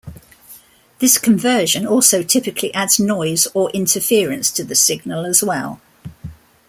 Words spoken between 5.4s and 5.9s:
well.